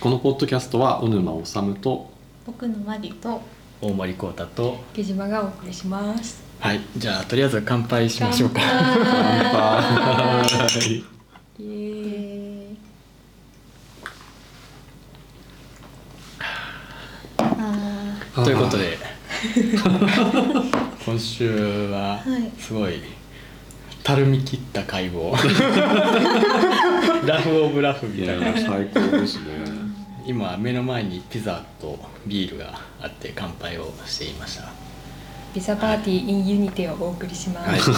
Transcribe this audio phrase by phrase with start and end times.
[0.00, 2.08] このポッドキャストは小沼治と
[2.46, 3.42] 僕のマリと
[3.80, 6.40] 大森光太と木島がお送りします。
[6.60, 8.60] はいじゃあとりあえず乾杯しましょうか。
[8.60, 8.68] 乾
[10.68, 11.02] 杯。
[18.44, 18.96] ということで
[21.04, 22.50] 今週ははい。
[22.60, 23.00] すごい
[24.04, 25.34] たるみ切った会を。
[27.26, 28.46] ラフオブラフいみたいな。
[28.46, 29.44] や最高ですね
[30.28, 34.68] 今目の前にピザとビールがあって乾杯をしていました。
[35.54, 37.90] ピザパーティー in ユニテをお送りします、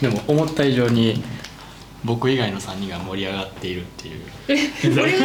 [0.00, 1.20] でも思った以上に
[2.04, 4.20] 僕以外の3人が盛り上がっているっていう。
[4.46, 4.56] ピ
[4.94, 5.18] ザね。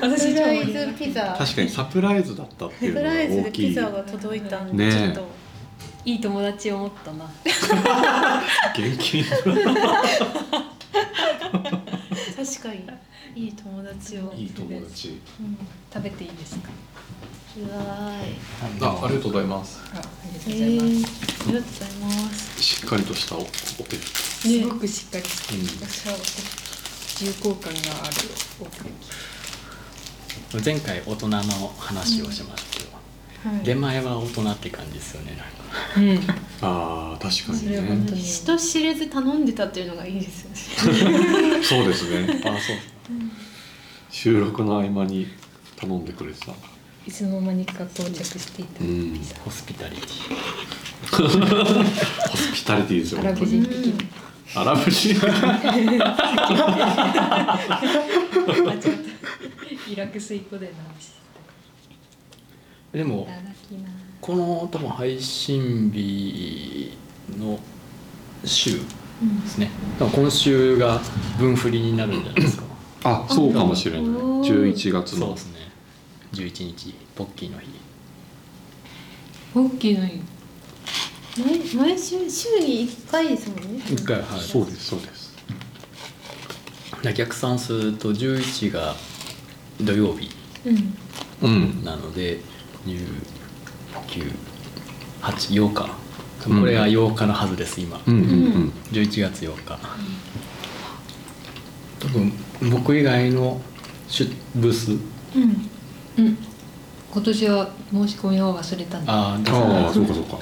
[0.00, 4.92] サ私超プライ盛り上がるズピザ確かにサプライズだったっていうのがサプライズ大きいでピザが届いたんで、ねえ。
[4.98, 5.28] ちょっと
[6.04, 7.30] いい友達を持ったな。
[8.74, 9.24] 元気に
[12.44, 12.84] 確かに。
[13.44, 14.32] いい友達を。
[14.34, 15.20] いい友達。
[15.40, 15.58] うん。
[15.92, 16.70] 食べていいですか？
[17.58, 18.36] うわーい。
[18.80, 19.78] あありがとうございます。
[19.92, 20.00] ああり
[20.38, 22.62] がとえうございます、ー、ありがとうございます。
[22.62, 23.96] しっかりとしたおお手。
[23.96, 25.66] すごくしっかりしてうん
[27.20, 28.14] 重厚感がある
[28.60, 28.84] おケー
[30.60, 32.69] キ前回大人の話をしました。
[32.69, 32.69] けど、はい
[33.64, 35.32] 出前は大人って感じですよね。
[35.36, 35.60] なんか
[35.96, 36.18] うん。
[36.62, 38.20] ああ確かそにねに。
[38.20, 41.62] 人知れず頼んでたっていうのがいいですよね。
[41.62, 42.40] そうですね。
[42.44, 42.76] あそう。
[44.10, 45.26] 収録の合間に
[45.76, 46.52] 頼んでくれてた。
[47.06, 48.84] いつの間にか到着していた。
[48.84, 49.18] うん。
[49.44, 50.02] ホスピタリテ
[51.10, 51.28] ホ
[52.36, 53.94] スピタリティですよアラブ人的に。
[54.54, 55.14] アラブ人？
[55.20, 55.36] 間
[58.74, 58.88] 違った
[59.90, 61.20] イラク水湖での話ィ
[62.92, 63.28] でも
[64.20, 66.96] この多分配信日
[67.38, 67.58] の
[68.44, 68.84] 週で
[69.46, 69.70] すね。
[69.98, 71.00] 多分今週が
[71.38, 72.64] 分振りになるんじゃないですか。
[73.04, 74.00] あそうかもしれない。
[74.02, 75.26] おー11月の。
[75.26, 75.52] そうですね。
[76.32, 77.66] 11日ポッキーの日。
[79.54, 80.20] ポッキーの日。
[81.38, 83.82] 毎毎週週に一回ですもんね。
[83.86, 84.40] 1回はい。
[84.40, 85.30] そうですそうです。
[87.14, 88.96] 逆算すると11が
[89.80, 90.28] 土曜日
[90.66, 90.94] うん。
[91.42, 91.84] うん。
[91.84, 92.40] なので
[92.86, 94.30] 198
[95.28, 96.00] 日
[96.42, 98.24] これが8日のはずです今、うんうんう
[98.58, 99.78] ん11月8日
[102.00, 102.32] 多分
[102.70, 103.60] 僕以外の
[104.08, 105.70] 出ブースうん
[106.18, 106.38] うん
[107.12, 110.38] 今年は申し込みを忘れたんだああだあそうかそうか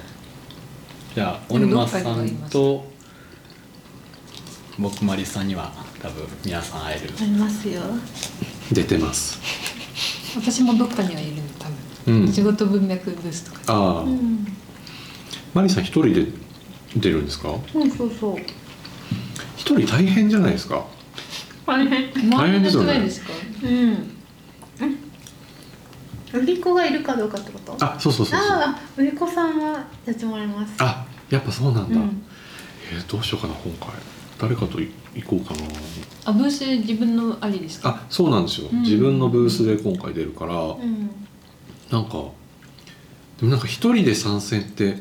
[1.14, 2.84] じゃあ小沼さっかにはいますんと
[4.78, 7.82] 僕マリさんには多分皆さん会えるありますよ
[8.72, 9.40] 出てます
[10.36, 11.42] 私もどっかにはいる、
[12.08, 12.32] うん。
[12.32, 13.60] 仕事文脈ブースとか。
[13.66, 14.02] ああ。
[14.02, 14.46] うん。
[15.54, 16.26] マリさん一人で
[16.96, 17.50] 出るんですか？
[17.74, 18.36] うんそうそう。
[19.56, 20.84] 一人大変じゃないですか？
[21.66, 22.30] 大変。
[22.30, 23.32] 大変ですよねないですか
[23.62, 24.14] うん。
[26.30, 27.76] 売り子がいるかどうかってこと？
[27.80, 28.56] あそうそうそうそう。
[28.58, 30.74] ああ売り子さんはやってもらいます。
[30.78, 32.22] あやっぱそうなんだ、うん。
[32.92, 33.90] えーどうしようかな今回。
[34.38, 35.60] 誰かとい行こうかな。
[36.26, 37.88] あブースで自分のありですか？
[37.88, 38.82] あそうなんですよ、うん。
[38.82, 41.10] 自分のブースで今回出るから、うん
[41.90, 42.12] なんか
[43.38, 44.96] でもなんか一人で参戦って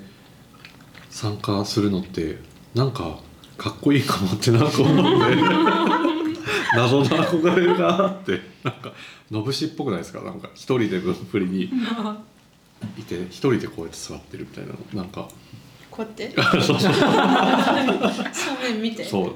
[1.09, 2.37] 参加するのって
[2.75, 3.19] なんか
[3.57, 4.93] かっこいいかもってなんか思
[5.25, 5.35] って
[6.75, 8.93] 謎の憧れるなってなんか
[9.31, 10.21] のぶしっぽくないですか？
[10.21, 11.63] なんか一人で分振りに
[12.97, 14.77] いて一人でこうやって座ってるみたいなの。
[14.93, 15.27] なんか
[15.89, 16.31] こうやって？
[16.61, 16.93] そうそう 正
[18.73, 19.03] 面見て。
[19.03, 19.35] そう。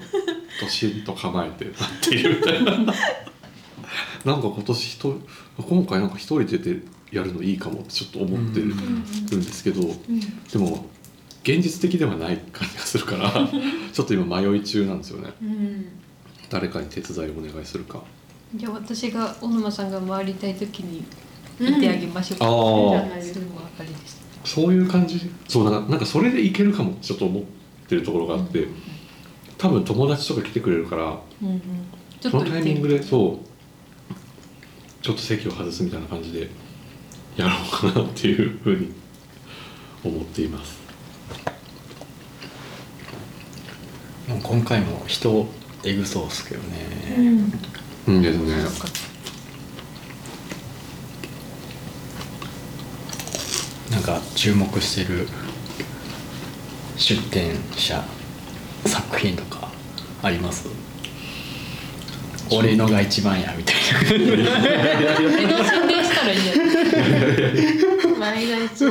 [0.62, 2.72] どしんと構えて立っているみたいな。
[4.23, 5.19] なんか今年ひと
[5.57, 10.19] 今回なんか一人で出てやるのいいかもってちょっと思ってるうんんですけど、うん
[10.51, 10.85] でも
[11.44, 13.31] 現実的ではない感じがするから
[13.91, 15.33] ちょっと今迷い中なんですよね。
[15.41, 15.85] うん。
[16.51, 18.03] 誰かに手伝いをお願いするか。
[18.55, 21.03] じゃあ私が小沼さんが回りたい時に
[21.59, 24.21] いてあげましょうか、ああいいじゃないそれもありです。
[24.45, 25.19] そういう感じ。
[25.47, 27.44] そうなんかなんかそれでいけるかもってちょっと思っ
[27.88, 28.67] てるところがあって、
[29.57, 31.61] 多分友達とか来てくれるからうんうん。
[32.21, 36.50] そのタイミングでうそうちょっと席を外すみたいな感じで
[37.38, 37.56] やろ
[37.88, 38.94] うかなっていうふうに
[40.04, 40.80] 思っています。
[44.28, 45.48] もう今回も人
[45.83, 46.86] エグそうっすけどね、
[47.18, 48.22] うんうん。
[48.22, 48.56] ですね。
[53.92, 55.27] なんか注目してる
[56.98, 58.04] 出展者
[58.86, 59.69] 作品とか
[60.24, 60.68] あります？
[62.51, 63.75] 俺のが一番やみたい
[64.06, 64.45] 宣伝
[66.03, 66.63] したらいいんじゃな
[68.15, 68.86] い前が一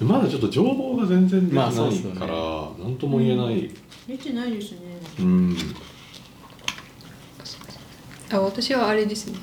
[0.00, 3.70] まだちょっと情報が全然出てまないから何とも言えない、
[4.08, 4.78] 見てないですね。
[5.20, 5.56] うん。
[8.32, 9.38] あ私はあれですね。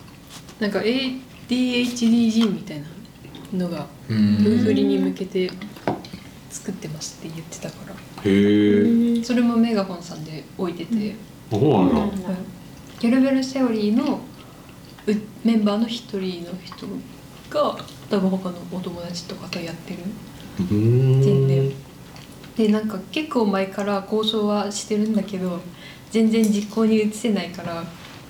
[0.59, 2.87] なんか ADHD みたいな
[3.53, 4.43] のがうん。
[4.43, 5.49] 分振りに向けて
[6.49, 7.93] 作ってますって言ってたから。
[7.93, 11.15] へえそれもメガホンさんで置いてて、
[11.49, 11.61] そう
[11.93, 12.29] なんだ
[12.99, 14.19] ケルベルセオリーの
[15.07, 15.11] う
[15.45, 16.85] メンバーの一人の人
[17.49, 17.77] が
[18.09, 19.99] 多分他のお友達とかとやってる。
[20.57, 21.71] 全然。
[22.57, 25.61] でなんか結構前から交渉はしてるんだけど
[26.11, 27.85] 全然実行に移せないから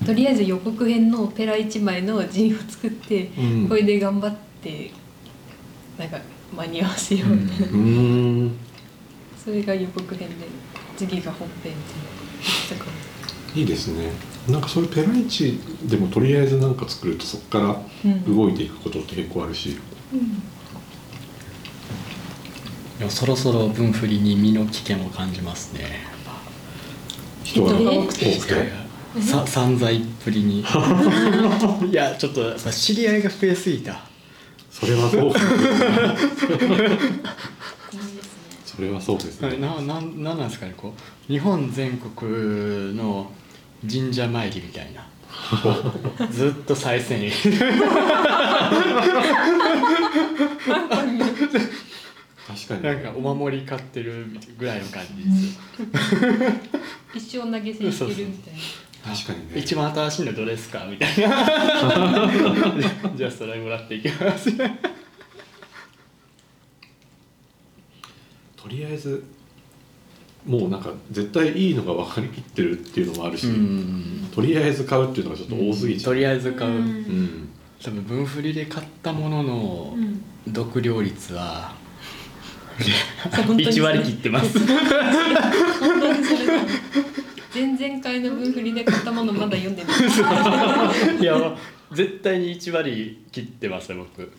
[0.05, 3.67] とりあえず予告編のペラ1枚の陣を作って、うん。
[3.67, 4.91] これで頑張って
[5.97, 6.19] なんか
[6.55, 7.75] 間に合わせようみたいな、うー
[8.45, 8.51] ん。
[9.43, 10.47] それが予告編で
[10.95, 11.81] 次が本編って
[12.39, 14.11] 言ってたからいいですね
[14.47, 18.35] なんかそういうペライチでもとりあえずなんか作るとそこからうん。
[18.35, 19.77] 動いていくことって結構あるし、
[22.97, 26.07] でもそろそろ分振りに身の危険を感じますね。
[27.43, 28.53] 人が多く人が多くて。
[28.53, 28.89] いやいや
[29.21, 30.59] さ散財っぷりに。
[31.89, 34.01] いやちょっと知り合いが増えすぎた。
[34.71, 35.33] それはそう
[38.65, 39.57] それはそうですね。
[39.57, 41.31] なななんなんですかねこう。
[41.31, 43.31] 日本全国の
[43.87, 45.07] 神社参りみたいな。
[46.31, 47.53] ずっと再生に確
[52.67, 52.83] かに。
[52.83, 54.25] なんかお守り買ってる
[54.57, 55.59] ぐらいの感じです。
[57.15, 58.59] 一生投げ銭してるみたいな。
[59.15, 59.59] 確かにね。
[59.59, 60.85] 一番新しいのどれですか？
[60.85, 61.47] みたいな。
[63.15, 64.51] じゃあそれもらっていきます。
[68.57, 69.23] とりあえず
[70.45, 76.77] もうなんか絶対いいのが分かりきってるっていうのもあるし、うんとりあえず買うっていうのがちょっと多すぎちゃとう、りあえず買う、うん。
[76.77, 77.49] うん
[77.81, 80.23] 多分分振りで買ったもののうん。
[80.53, 81.73] 読料率は
[82.79, 84.57] そう本当に1割切ってます。
[87.53, 89.95] 前々回の分振りで買ったものまだ読んでない。
[91.21, 91.57] いや
[91.91, 94.31] 絶対に1割切ってますよ僕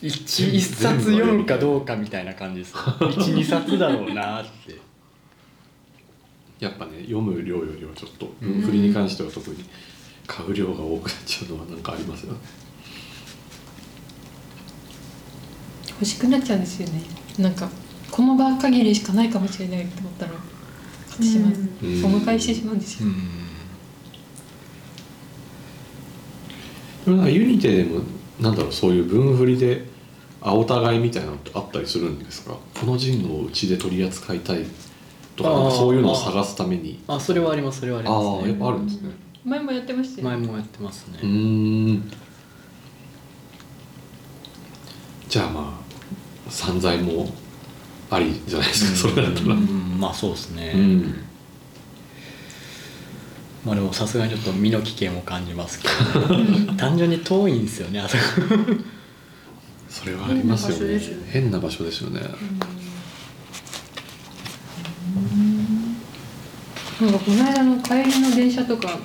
[0.00, 4.72] 確か一一冊読むかどうかみたいな感じです12 冊だろうなって。
[4.72, 4.78] に
[6.60, 9.56] やっぱね読む量よりはちょっと文振りに関しては特に
[10.26, 12.38] 買う量が多くなっちゃうのはなんかありますよね。
[15.92, 17.02] 欲しくなっちゃうんですよね。
[17.38, 17.68] なんか
[18.10, 20.40] この場限りしかないかもしれないって思ったら買
[21.16, 21.52] ってしまう、
[21.82, 22.02] うん。
[22.02, 23.08] その返してしまうんですよ、
[27.04, 28.02] でもなんかユニテでも
[28.40, 29.84] なんだろうそういう文振りで
[30.40, 32.56] あお互いみたいなのってあったりするんですか？
[32.78, 34.64] この陣をうちで取り扱いたい
[35.34, 37.02] とかかそういうのを探すために。
[37.08, 38.24] あそれはありますそれはありあます。
[38.24, 39.10] ねあやっぱあるんですね。
[39.44, 42.10] 前もやってましたよ前もやってますね、うーん。
[45.28, 45.80] じゃあま
[46.46, 47.28] あ散財も
[48.10, 49.54] ありじゃないですかそれだったら。
[49.54, 51.14] うんまあそうですね、うん
[53.64, 58.22] まあでもさすがにちょっと身の危険を感じますけど、単純に遠いんですよねあそこ。
[59.88, 60.98] それはありますよね。
[60.98, 62.20] 変変な場所ですよね。
[67.00, 68.98] なんかこの間の帰りの電車とか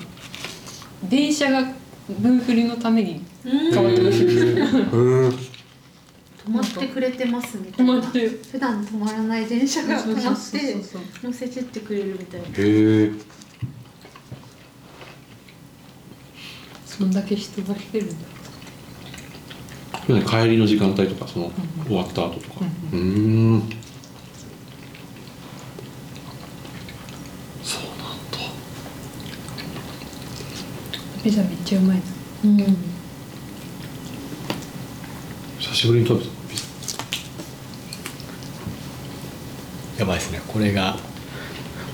[1.08, 1.72] 電車が
[2.20, 3.72] 分振りのためにうん。
[3.72, 4.18] 変わってまし
[4.90, 5.28] たうん
[6.44, 7.94] 止まってくれてますみたいな。
[7.94, 8.28] 止まって。
[8.28, 10.76] 普段止まらない電車が止まっそうて
[11.22, 12.46] 乗せてってくれるみたいな。
[12.46, 13.12] へえ
[16.96, 18.14] そんだけ人が来てるんだ。
[20.30, 21.50] 帰りの時間帯とかその
[21.88, 22.60] 終わった後とか。
[22.92, 23.62] うーん。
[27.64, 27.98] そうなん
[28.30, 28.38] だ。
[31.24, 32.02] ピザめっちゃうまいな
[32.44, 32.76] うん。
[35.58, 36.30] 久しぶりに食べた。
[36.48, 36.62] ピザ
[39.98, 40.40] やばいですね。
[40.46, 40.96] これが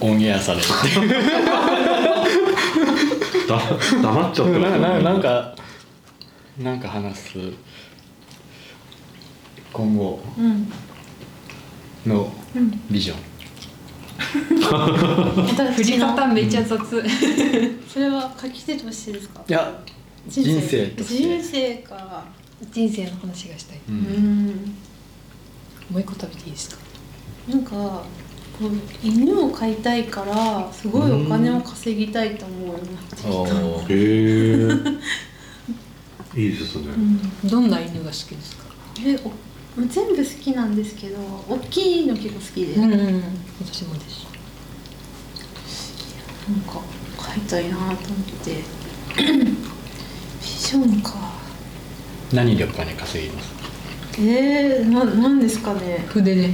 [0.00, 0.64] オンエアされる
[3.50, 5.54] だ黙っちゃった なななんか
[6.59, 7.38] なんか話す。
[9.73, 10.21] 今後。
[10.38, 10.73] うん
[12.07, 12.80] のうん。
[12.90, 13.16] ビジョン。
[15.75, 16.78] 振り方めっちゃ雑、
[17.88, 19.42] それは書き手としてですか？
[19.49, 19.80] いや
[20.28, 20.87] 人生。
[20.88, 21.23] として。
[21.23, 22.25] 人生か。
[22.73, 23.78] 人生の話がしたい。
[23.88, 23.97] ううん
[24.49, 24.76] ん。
[25.90, 26.76] もう一個食べていいですか？
[27.49, 28.02] なんか
[29.02, 33.29] 犬を飼いたいからすごいお金を稼ぎたいと思うようになってきた。
[36.40, 36.85] いいですね。
[37.45, 38.64] どんな犬が好きですか？
[39.05, 39.33] えお
[39.88, 41.17] 全部好きなんですけど
[41.49, 43.23] 大きいの結構好きで、なんかん。
[43.64, 44.26] 私もです。
[47.19, 47.97] 飼いたいなと思っ
[48.45, 48.62] て。
[49.17, 49.26] ビ
[50.43, 51.14] ジョンか。
[52.33, 53.49] 何でお金稼ぎます？
[54.21, 56.05] えー、ななんですかね。
[56.09, 56.50] 筆で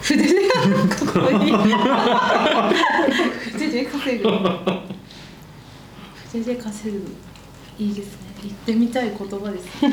[0.00, 1.52] 筆でかっこいい
[3.52, 4.28] 筆で稼ぐ
[6.44, 7.02] せで稼ぐ
[7.78, 9.92] いいですね言ってみたい言葉ですね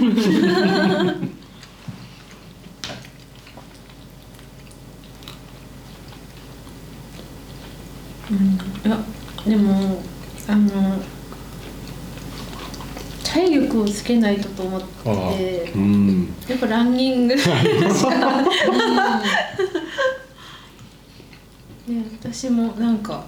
[8.32, 8.98] うん、いや
[9.46, 10.02] でも
[10.48, 11.04] あの
[13.34, 14.82] 体力をつけないとと思っ
[15.36, 16.28] てうん。
[16.48, 17.36] やっぱランニング。
[17.36, 17.56] しか
[21.88, 23.26] ね私もなんか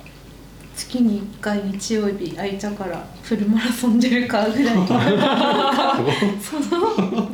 [0.76, 4.86] 月に1回日曜日空いたからフルマラソン出るかぐらいの。
[4.86, 7.32] その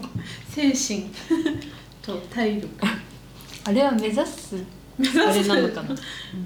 [0.49, 1.11] 精神。
[2.01, 2.69] と体力。
[3.65, 4.55] あれは目指す
[4.97, 5.01] あ
[5.33, 5.93] れなのかな？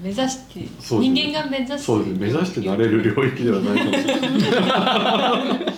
[0.02, 1.84] 目指して、人間が目指す。
[1.84, 5.72] そうです目指してなれる領域ではないかもしれない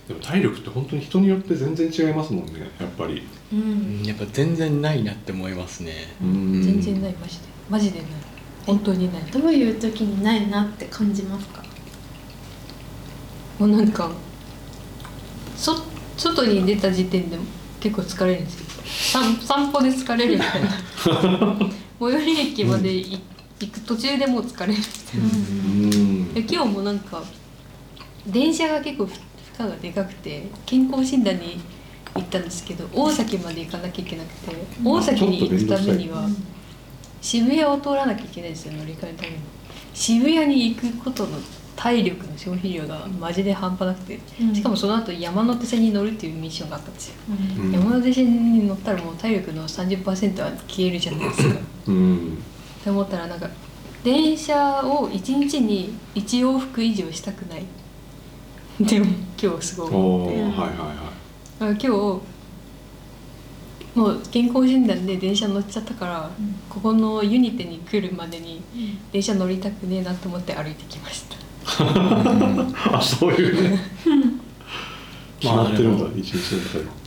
[0.07, 3.23] でも体力って本当に人によって全然違いますもんねやっぱり。
[3.53, 4.01] ううん。
[4.01, 5.93] んやっぱ全然ないなって思いますね。
[6.21, 6.61] うん。
[6.61, 7.43] 全然ないマジで。
[7.69, 8.09] マジでない。
[8.65, 9.23] 本当にない。
[9.31, 11.63] どういう時にないなって感じますか？
[13.59, 14.11] もうなんか
[15.55, 15.83] そ
[16.17, 17.43] 外に出た時点でも
[17.79, 20.69] 結構疲れるんですよ散散歩で疲れるみたいな。
[21.99, 23.19] 最寄り駅までい
[23.65, 25.25] 行く途中でもう疲れるみたいな。
[25.25, 26.33] うん。
[26.33, 27.23] で今日もなんか
[28.27, 29.13] 電車が結構負
[29.59, 31.59] 荷がでかくて健康診断に
[32.15, 36.27] 行ったんですけど大崎まで行かなきゃいけなくて大崎に行くためには
[37.21, 39.35] 渋谷を通らなきゃいけないんですよ乗り換えのために。
[39.93, 41.37] 渋谷に行くことの
[41.75, 44.55] 体力の消費量がマジで半端なくてうん。
[44.55, 47.15] しかもその後山手線に乗るっていうミッションがあったんですよ。
[47.29, 47.65] うん。
[47.65, 51.59] うん山手線に乗ったらもう体力の30%は消えるじゃないですか。
[51.87, 52.37] うん
[52.81, 53.47] って思ったらなんか
[54.03, 57.63] 電車を1日に1往復以上したくない。
[58.79, 59.05] でも
[59.41, 59.93] 今日すごい。
[59.93, 61.11] お思っておはいはいは
[61.59, 61.87] だから今日
[63.93, 68.63] もう健康診断で電車乗っちゃったから、うんここのユニテに来るまでに
[69.11, 71.35] 電車乗りたくねえなと思って歩いてきました。
[71.35, 71.37] い
[72.95, 73.79] あそういうね。
[75.39, 77.00] 決まってるんだまあ一日の中で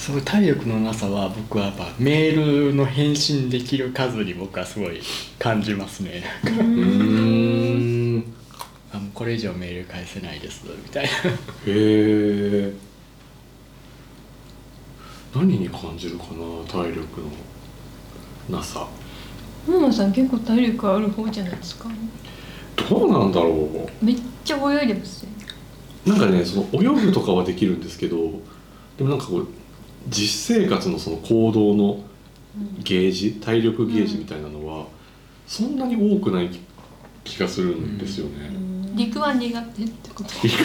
[0.00, 5.02] そういう体力のなさは僕はやっぱメールの返信できる数に僕はすごい
[5.38, 6.24] 感じますね。
[6.42, 8.24] うーん。
[8.94, 11.10] あもうこれ以上メール返せないですみたいな。
[11.10, 11.12] へ
[11.66, 12.72] え。
[15.34, 16.30] 何に感じるかな
[16.66, 17.20] 体力
[18.48, 18.88] のなさ。
[19.68, 21.90] ママさん結構体力ある方じゃないですか？
[22.88, 25.28] どうなんだろめっちゃ泳いでますよ。
[26.06, 28.16] うなんかねその泳ぐとかはできるんですけど
[28.96, 29.48] でもなんかこう
[30.08, 32.02] 実生活のその行動の
[32.82, 34.86] ゲージ体力ゲージみたいなのは、
[35.46, 36.50] そんなに多くない
[37.24, 38.50] 気がするんですよね。
[38.94, 40.30] 陸は苦手ってこと。
[40.42, 40.64] 陸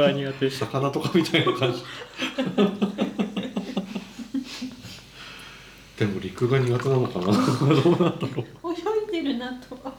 [0.00, 0.50] は苦手。
[0.50, 1.78] 魚とかみたいな感じ。
[5.98, 7.26] でも陸が苦手なのかな。
[7.26, 8.72] どうなんだろう。
[8.72, 9.92] 泳いでるなとは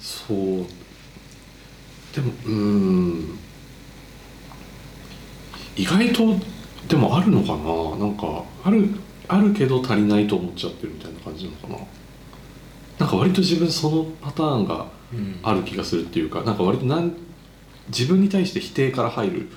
[0.00, 0.66] そう
[2.20, 3.38] でもうーん。
[5.76, 6.36] 意外と
[6.88, 8.06] でもあるのかな？
[8.06, 8.90] なんかある
[9.28, 11.76] あるけど足りないと思っちゃってるみたいな感じなのかな？
[12.98, 15.40] なんか割と自分そのパターンがうん。
[15.42, 17.12] ある気がするっていうかなんか割となん
[17.88, 19.48] 自分に対して否定から入る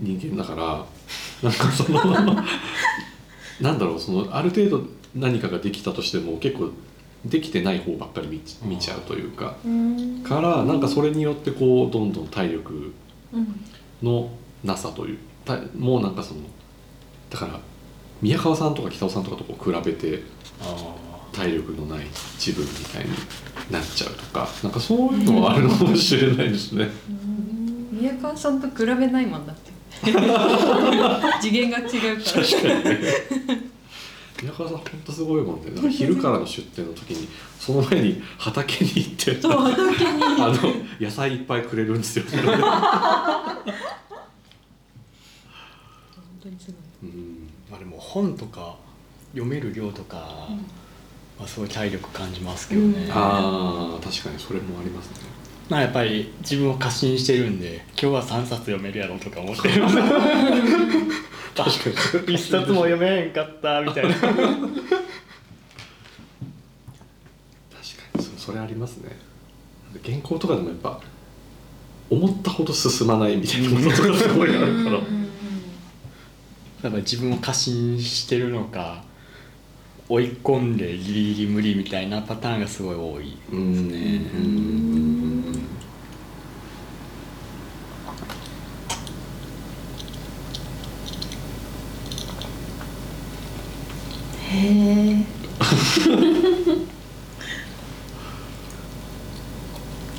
[0.00, 1.98] 人間だからなんかその
[3.60, 4.84] なんだろうそのある程度
[5.16, 6.70] 何かができたとしても結構
[7.24, 9.56] できてない方ばっかり見ち見ちゃうというか。
[9.64, 10.22] うん。
[10.22, 12.94] からなんかそれによってこうどんどん体力
[13.32, 13.64] うん。
[14.02, 14.30] の
[14.64, 16.40] なさというたもうなんかその
[17.30, 17.60] だから
[18.22, 20.22] 宮川さんとか北尾さんとかとこう比べて
[20.60, 20.94] あ
[21.32, 22.06] 体力のない
[22.36, 23.10] 自分みたいに
[23.70, 26.88] なっちゃうとかなんかそういうのはあるのかもしれないですね。
[27.92, 29.72] 宮川さんと比べないもんだって。
[31.40, 32.44] 次元が違うから。
[32.46, 33.68] 確かにね
[34.42, 35.70] 宮川さん本当すごいもんね。
[35.72, 37.28] なんか昼からの出店の時に
[37.58, 40.22] その前に畑に行ってそう畑に。
[40.40, 40.56] あの
[41.00, 42.40] 野菜いっぱいくれるんですよ、本
[46.40, 47.10] 当にすごい。
[47.10, 48.76] うん、まあでも本とか
[49.32, 50.48] 読める量とか
[51.38, 53.10] はすごい体力感じますけどね、うん。
[53.12, 55.38] ああ確かにそれもありますね。
[55.68, 59.82] まあやっぱり自分を過信してるんで今日は3冊読めるやろとか思ってる
[61.64, 62.34] 確かに。
[62.34, 64.14] 一冊も読めへんかったみたいな。
[64.14, 64.42] 確か
[68.14, 68.22] に。
[68.22, 69.16] そそれありますね。
[70.04, 71.00] 原稿とかでもやっぱ
[72.10, 74.98] 思ったほど進まないみたいなことがすごいあるから。
[74.98, 79.02] だから自分を過信してるのか
[80.08, 85.27] 追い込んでギリギリ無理みたいなパターンがすごい多いうんですね
[94.58, 95.24] へ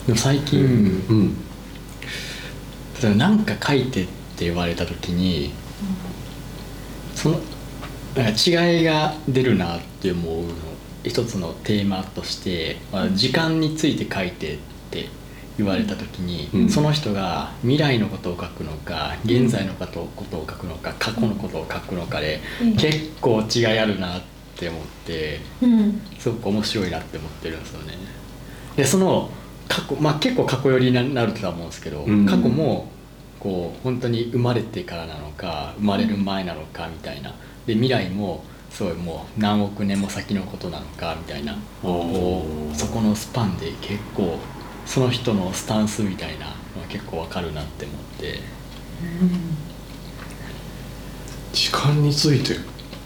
[0.08, 0.60] え 最近、
[1.10, 1.36] うん。
[3.02, 5.54] 例えば何か書いてって言われた時に、
[7.16, 7.40] その
[8.16, 8.40] なんか
[8.72, 10.50] 違いが出るなって思うの
[11.04, 14.58] 一つのテーマとして、まあ、時間について書いてっ
[14.92, 15.08] て
[15.60, 16.70] 言われた時に、うん。
[16.70, 22.76] その人が未来のことを書くのか現在のことことを書くのか過去のことを書くのかで、うん。
[22.78, 24.22] 結構違いあるなっ
[24.56, 26.02] て思ってうん。
[26.18, 27.94] すごく面白いなって思ってるんですよね。
[28.78, 29.30] でその
[29.68, 32.26] 過去まあ結構過去寄りになるとは思うんですけど、うん。
[32.26, 32.90] 過去も
[33.40, 37.34] こう本当に生まれてからなのか生まれる前なのかみたいな。
[37.66, 44.38] で未来もすごいもう何億年も先のことなのかみたいなこうそこのスパンで結構
[44.90, 48.40] その人のスタンスみたいなのは結構わかるなって思って。
[51.54, 52.56] 時間について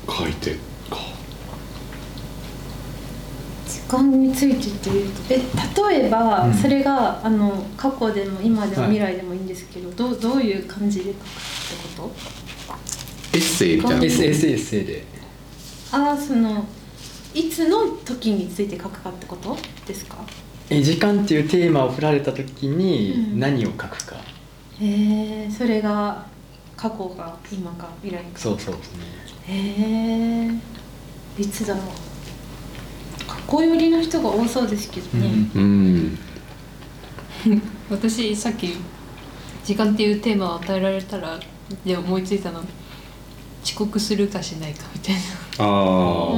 [0.07, 0.51] 書いて
[0.89, 0.97] か。
[3.67, 6.53] 時間についてっていうとえ例えば、うん。
[6.53, 8.91] それがあの過去でも今でもはい。
[8.91, 11.27] 未来でもいいんですけど、どうどういう感じで書くって
[11.99, 12.11] こ
[13.33, 14.03] エッセイみたいな。
[14.05, 15.03] SSS で。
[15.91, 16.65] とああその
[17.33, 20.17] いつの時について書くかってことですか？
[20.77, 23.39] え時間っていうテーマを振られた時うにん。
[23.39, 24.15] 何を書くか、
[24.79, 26.25] へえそれが
[26.75, 28.39] 過去か今か未来か。
[28.39, 29.03] そうそうですね。
[29.47, 30.59] へ
[31.39, 31.85] えいつだろう。
[33.27, 36.17] 過去寄りの人が多そうですけどね、うん。
[37.89, 38.75] 私さっき
[39.65, 41.39] 「時間」っていうテーマを与えられたら
[41.85, 42.63] で思いついたの。
[43.63, 45.15] 遅刻するかしないかみたい
[45.57, 46.33] ああ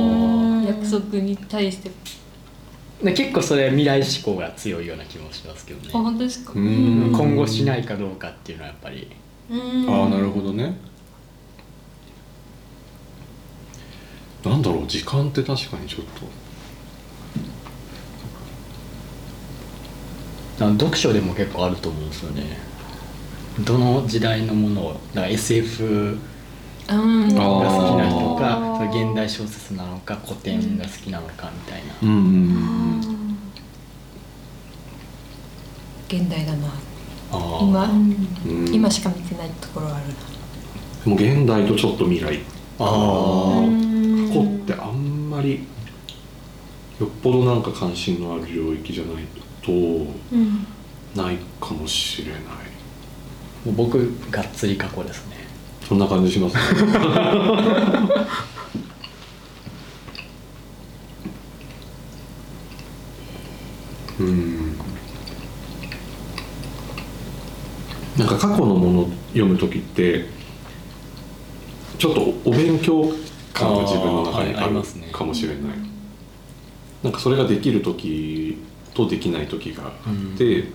[0.61, 1.95] な約束に対してで
[3.13, 5.89] 結構それ未来志向が強いような気もしますけどね。
[5.93, 6.53] あ本当ですか？
[6.55, 7.11] うん。
[7.11, 9.07] 今後しないかどうかっていうのはやっぱり。
[9.49, 9.89] うん。
[9.89, 10.77] ああなるほどね。
[14.43, 16.05] なんだろう時間って確かにちょっ
[20.59, 22.43] あの読書でも結構あると思うんですよね。
[23.61, 26.17] どの時代のものをだから SF
[26.87, 33.37] が好きな人あか現代小説なのか古典が好きなのかみたいな、とうんうん。
[36.07, 36.67] 現代だな。
[37.31, 37.67] あー。
[37.67, 37.83] 今？
[37.85, 38.73] うん。
[38.73, 40.13] 今しか見てないところあるな。
[41.03, 42.39] でも現代とちょっと未来。
[42.79, 44.25] あうー。
[44.25, 45.65] ん過去ってあんまり
[46.99, 49.23] よっぽどなんか関心のある領域じゃない
[49.63, 50.65] とうん。
[51.15, 52.41] ないかもしれない。
[53.65, 55.37] もう僕がっつり過去ですね
[55.87, 56.61] そんな感じしますね。
[64.19, 64.77] うん。
[68.17, 70.25] なんか過去のものを読む時って
[71.97, 73.13] ちょっとお勉強
[73.53, 75.59] 感が自分の中にあるかもしれない、
[77.03, 78.57] なんかそれができる時
[78.93, 80.69] とできない時があって、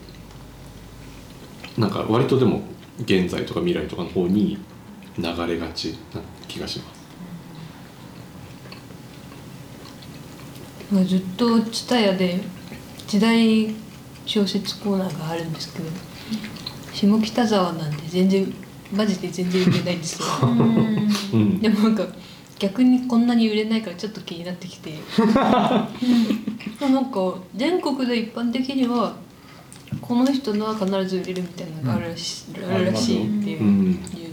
[1.79, 2.63] なんか割とでも
[3.01, 4.59] 現在とか未来とかの方に
[5.19, 7.01] 流れがちな気がします。
[10.93, 12.41] まあずっと蔦屋で
[13.07, 13.75] 時代
[14.27, 15.85] 小説コーナーがあるんですけど
[16.93, 18.53] 下北沢なんて全然
[18.93, 20.27] マジで全然売れないんですよ。
[21.35, 21.61] うん。
[21.61, 22.07] でもなんか
[22.59, 24.95] 逆にこんなに売れないからちょっと気になってきて。
[26.83, 29.15] うんなんか全国で一般的には
[30.01, 32.75] この人のは必ず売れるみたいなのがあるらし,、うん。
[32.75, 34.30] あるらしいっていう,、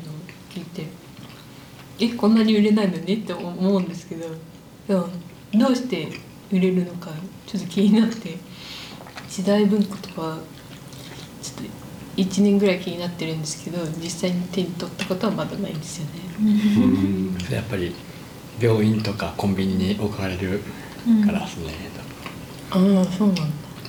[2.00, 4.28] えこんなに売れないのねって思うんですけど。
[4.88, 5.08] でも
[5.54, 6.08] どうして
[6.52, 7.12] 売れるのか
[7.46, 8.38] ちょっと気になって。
[9.30, 10.38] 時代文庫とか
[11.42, 17.56] ちょっと1年ぐらい気になってるんですけど実際に手に取ったことはまだないんですよね。
[17.56, 17.94] やっぱり
[18.60, 20.62] 病院とかコンビニに置かれる
[21.26, 21.74] からですね、
[22.72, 23.44] ああそうなんだ。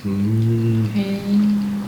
[0.05, 0.91] うん。
[0.95, 1.78] へえ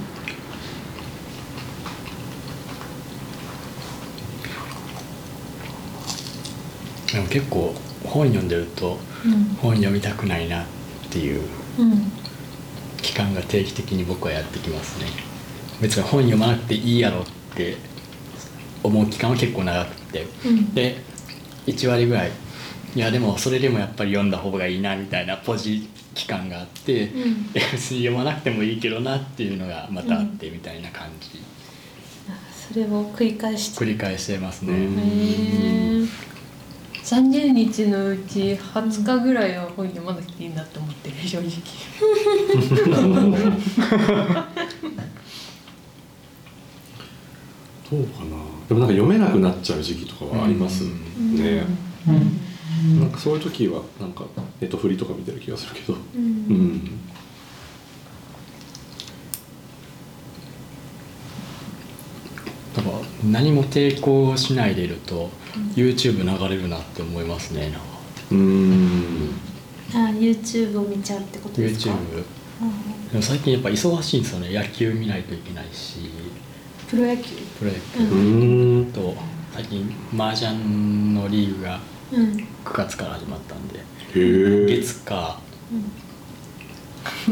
[7.13, 9.43] でも結構本読んでるとうん。
[9.61, 10.65] 本読みたくないなっ
[11.09, 11.41] ていう
[11.79, 12.11] うん。
[13.01, 15.07] 期間が定期的に僕はやってきますね。
[15.81, 17.77] 別に本読まなくていいやろって
[18.83, 20.25] 思う期間は結構長くって。
[20.45, 20.73] うん。
[20.73, 20.97] で
[21.67, 22.31] 1割ぐらい
[22.95, 27.51] いやでもそれでもやっぱり読んだ方がいいなみたいなポジ期間があって、うん。
[27.51, 31.39] で別に読まなくてもいいけどなっていうのがまたあってみたいな感じ、
[32.29, 33.85] あそれを繰り返して。
[33.85, 34.73] 繰り返してますね、
[37.11, 41.49] 30日のうち20日ぐらいは本読まなくていいなって思ってる正直。
[47.91, 48.37] どうかな
[48.69, 51.65] でもなんか読めなくなっちゃう時期とかはありますね、
[52.07, 52.39] うん
[52.99, 54.23] なんかそういう時はなんか
[54.59, 56.99] ネットフリとか見てる気がするけどうんうん
[62.75, 65.29] だから何も抵抗しないでいると
[65.75, 67.79] YouTube 流れるなって思いますねなんか。
[68.31, 69.29] うん。
[69.93, 72.23] あ YouTube を見ちゃうってことですか？YouTube
[73.11, 74.53] でも最近やっぱ忙しいんですよね。
[74.53, 76.09] 野球見ないといけないし。
[76.89, 77.35] プロ野球？
[77.59, 78.15] プロ野う球
[78.89, 79.15] んと
[79.53, 80.51] 最近麻雀
[81.13, 81.79] のリーグが
[82.11, 82.47] うん。
[82.65, 83.79] 9月から始まったんで。
[83.79, 83.83] へ
[84.13, 85.39] え月か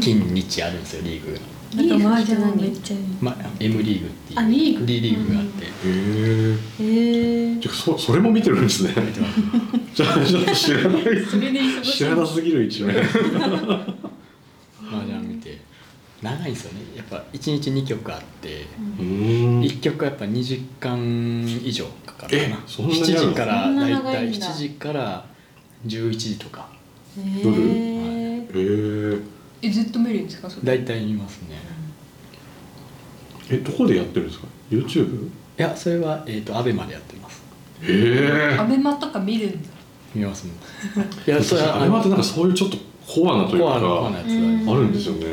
[0.00, 1.38] 金日あるんですよリーグが、
[1.74, 3.02] なんか麻雀はめっちゃいい。
[3.20, 4.86] ま、M リーグっていうあリーグ。
[4.86, 8.94] D リーグがあって、へえへえじゃあそそれも見てるんですね。
[8.96, 9.40] 見てます
[9.94, 11.02] じゃあちょっと知らない
[11.84, 12.96] 知らなすぎる一面。
[12.98, 13.06] 麻
[15.02, 15.60] 雀見て。
[16.20, 16.80] 長いんですよね。
[16.96, 18.66] やっぱ1日2曲あって、
[18.98, 19.60] うん。
[19.60, 22.56] 1曲やっぱ2時間以上かかるかな。
[22.56, 24.46] えそんなに7ある時からだいたい長いんだ。
[24.48, 25.24] 7時から
[25.86, 26.68] 11時とか。
[27.42, 27.62] 夜？
[27.62, 30.78] へへええずっと見るんですかそれ？
[30.78, 31.58] 大体見ますね。
[33.50, 35.26] えどこでやってるんですか？YouTube?
[35.26, 37.42] いやそれは、えー、とアベマでやってます。
[37.82, 38.56] へえ。
[38.58, 39.68] アベマとか見るんだ。
[40.14, 40.56] 見ますもん。
[41.26, 44.28] いやそれはあれまたなんかそういうちょっとコアなというかコアなやつ
[44.66, 45.26] があるんですよね。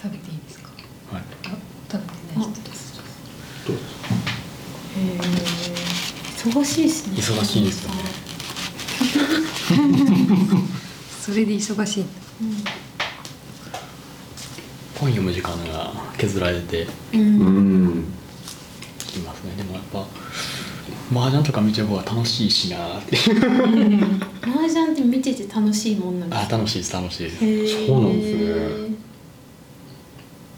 [0.00, 0.70] 食べていいですか？
[1.12, 1.22] はい。
[1.46, 1.50] あ
[1.90, 3.00] 食べてない人です。
[3.66, 3.86] どうです？
[4.06, 4.14] か
[4.98, 7.14] え忙しいですね。
[7.18, 7.96] 忙しいんですよね
[11.26, 12.70] それで忙しいんだ。
[15.00, 18.04] 本読む時間が削られてうんううんん
[18.98, 19.52] きますね。
[19.56, 20.06] でもやっぱ
[21.12, 22.78] 麻雀とか見てる方が楽しいしな。
[22.78, 23.16] ーって
[24.48, 26.54] 麻雀って見てて楽しいもんなんですか？
[26.54, 27.86] あ楽しいです楽しいです。
[27.86, 28.96] そうなんですね。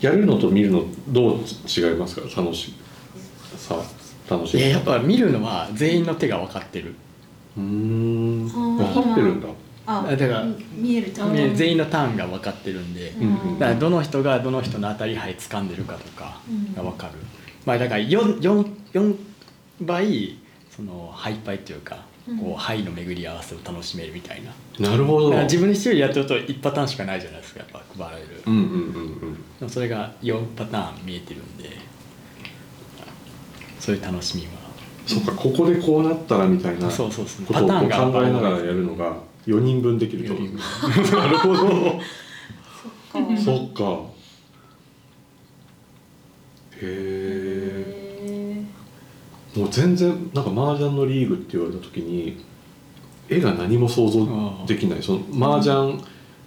[0.02, 2.40] やるのと見るのどう違いますか？
[2.40, 2.74] 楽し
[3.56, 3.74] さ
[4.30, 6.94] 楽しいいややっぱ見るのは全員の手が分かってる。
[7.56, 8.46] うーん。
[8.46, 9.48] ー分かってるんだ。
[9.48, 9.50] あ
[9.88, 11.12] だからみ見える
[11.54, 13.10] 全員のターンが分かってるんで
[13.58, 16.74] だからどの人がどの人の当たり牌掴んでるかとかうん。
[16.74, 17.14] が分かる、
[17.64, 19.16] まあだから 4, 4, 4
[19.80, 20.38] 倍
[20.70, 22.38] そのハイパイっていうかうん。
[22.38, 24.42] こう牌の巡り合わせを楽しめるみたい
[24.78, 25.42] な、なるほど。
[25.44, 29.70] 自分で一人でやってると1パターンしかないじゃないですかやっぱ配られる、うんうんうんうん。
[29.70, 31.70] それが4パターン見えてるんで
[33.80, 34.50] そういう楽しみは。
[35.06, 37.46] そっかここでこうなったらみたいなそうそうそう。
[37.46, 39.16] ことをパターンが考えながらやるのが
[39.48, 40.34] 4人分できると。
[40.34, 41.12] 4人分。
[41.18, 41.58] なるほど。
[41.58, 43.42] か。
[43.42, 44.00] そっか。
[46.76, 48.64] へえ。
[49.54, 52.44] へもう全然なんか麻雀のリーグって言われた時に
[53.30, 54.26] 絵が何も想像
[54.66, 55.02] できない。
[55.02, 55.98] その麻雀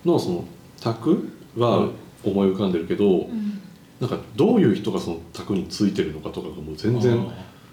[0.06, 0.46] のその
[0.80, 1.90] 卓は
[2.24, 3.60] 思い浮かんでるけど、ーうん。
[4.00, 7.20] なんかどういう人がその卓についてるのかとかがもう全然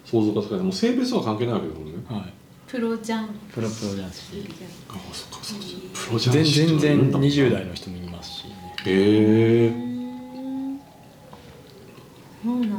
[0.05, 0.63] 想像がつかない。
[0.63, 1.93] もう性別は関係ないわけだもんね。
[2.09, 2.38] はい
[2.69, 4.45] プロじゃんプロプロ雀士
[4.89, 5.65] ああそっかそっか。
[6.07, 8.45] プロ雀全士全然っているんだ20代の人もいますし。
[8.47, 8.53] ね
[8.85, 9.67] へえ。
[9.69, 10.79] うん
[12.43, 12.77] そうなんだ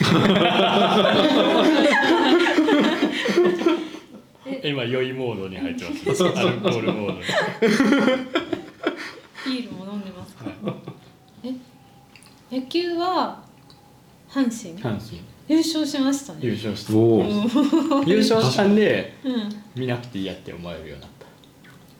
[4.64, 7.18] 今酔いモードに入ってますアルコールモードに。
[9.46, 10.44] ビールも飲んでますか？
[11.44, 11.54] え？
[12.60, 13.42] 野球は
[14.28, 14.76] 阪神？
[14.82, 15.20] 阪神
[15.50, 16.38] 優勝しましたね。
[16.42, 19.50] 優勝しておお優勝したんでうん。
[19.74, 21.10] 見なくていいやって思えるようになっ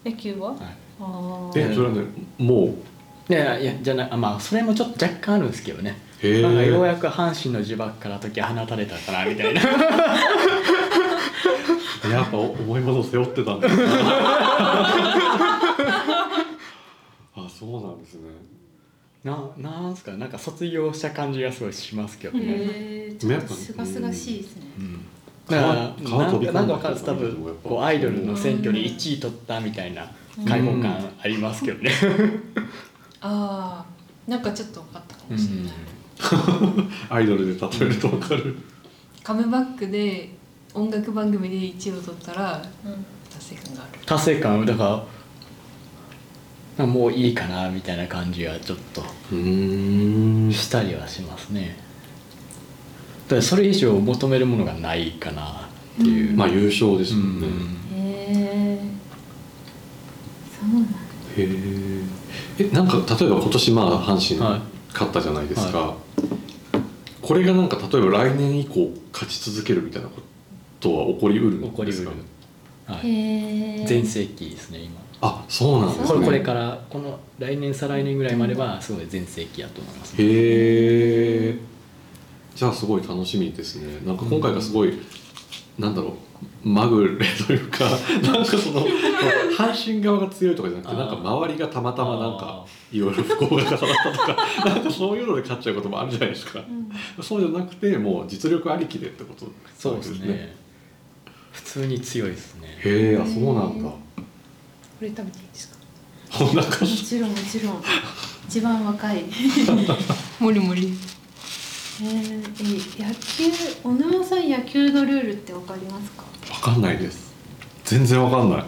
[0.04, 0.54] 野球は？
[0.54, 2.02] た、はい、ああえそれはね
[2.38, 2.76] も
[3.28, 5.96] いやいやじゃなまあそれもちょっと若干あるんですけどね。
[6.22, 9.60] うへえなんかようやく阪神の呪縛から解き放たれたかなみたいな。
[12.08, 13.68] やっぱ重いものを背負ってたんだ。
[13.68, 13.74] な
[17.36, 18.28] あそうなんですね
[19.24, 24.62] ななんすかなんか卒業した感じがすごいしますけどね、ちょっとすがすがしいですね。
[24.78, 25.04] うん。
[25.46, 30.10] だから川飛び込んだなんかなんか多分こうアイドルの選挙で1位取ったみたいな
[30.46, 31.90] 開放感ありますけどね、
[33.20, 38.56] ああなんかちょっと分かったかうんもしれない、 アイドルで例えると分かる。
[39.22, 40.30] カムバックで
[40.72, 43.04] 音楽番組で1位を取ったらうん。
[43.30, 44.00] 達成感がある。
[44.06, 45.04] 達成感だからあ
[46.86, 50.52] もういいかなみたいな感じはちょっとうーん。
[50.52, 51.76] したりはしますね。
[53.26, 55.68] だからそれ以上求めるものがないかな
[56.00, 57.54] っていう、まあ優勝ですもんね、うん。
[57.96, 58.80] へえ
[60.60, 60.98] そうなんだ。
[61.36, 61.48] へ
[62.58, 64.60] ええなんか例えば今年まあ阪神はい。
[64.92, 65.96] 勝ったじゃないですか、は
[67.22, 70.02] これがなんか例えば来年以降勝ち続けるみたい。
[70.02, 70.20] なこ
[70.80, 72.10] とは起こりうるん起こりうるですか、
[72.92, 76.06] はい、へえ全盛期ですね今あそうなんですね。
[76.08, 81.58] これこれからこの来年再来年ぐらいまではすごい全盛期やと思います、ね、へえ。
[82.54, 84.00] じゃあすごい楽しみですね。
[84.06, 84.98] なんか今回がすごい
[85.78, 86.08] なんだろ
[86.64, 87.84] うまぐれというか
[88.22, 88.86] なんかその
[89.56, 96.60] 阪神側が強いとかじゃなくてなんか周りがたまたまなんかいろいろ不幸が重なったとか なんかそういうので勝っちゃうこともあるじゃないですか。
[97.22, 99.46] そうじゃなくてもう実力ありきでってこと
[99.78, 100.54] そうですね。
[101.52, 102.78] 普通に強いですね。
[102.84, 103.88] へえあそうなんだ。
[103.88, 103.98] こ
[105.02, 105.76] れ食べていいですか？
[106.44, 107.82] お腹もちろんもちろん。
[108.48, 109.24] 一番若い。
[110.40, 110.92] もりもり。
[112.02, 116.24] えー、え野球小沼さん野球のルールってわかりますか？
[116.52, 117.30] わかんないです。
[117.84, 118.64] 全然わかんない。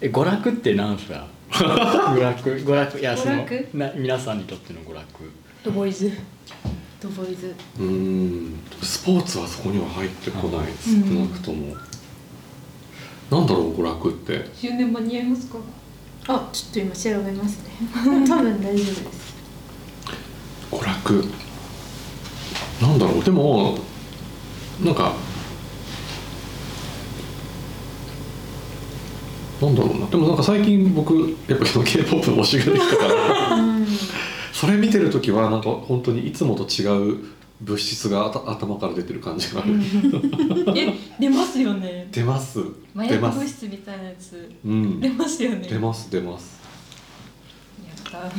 [0.00, 1.26] え娯楽って何すか？
[1.50, 2.50] 娯楽。
[2.50, 2.98] 娯楽。
[2.98, 3.76] いやその娯楽？
[3.76, 5.06] な皆さんにとっての娯楽。
[5.62, 6.10] ドボイズ。
[7.00, 7.54] ドボイズ。
[7.78, 8.58] うーん。
[8.82, 10.66] スポーツはそこには入ってこない。
[10.84, 11.30] 少うん。
[11.30, 11.76] なくとも、
[13.30, 14.44] なんだろう娯楽って。
[14.54, 15.58] 周年間に合いますか？
[16.28, 17.70] あちょっと今調べますね。
[17.94, 19.34] 多分大丈夫です。
[20.70, 21.24] 娯楽。
[22.82, 23.24] なんだろう。
[23.24, 23.78] でも
[24.84, 25.12] なんか
[29.60, 30.06] なんだろうな。
[30.06, 33.54] でもなんか最近僕やっぱ k p o p の推しができたから。
[33.56, 33.86] うん。
[34.52, 37.18] それ見てる時はなんか本当にいつもと違う
[37.62, 39.74] 物質が頭から出てる感じがある、
[40.74, 42.08] え出ますよね。
[42.10, 42.60] 出ます。
[42.96, 44.50] 麻薬物質みたいなやつ。
[44.64, 45.00] うん。
[45.00, 45.68] 出ますよね。
[45.68, 46.60] 出ます出ます。
[48.12, 48.30] やっ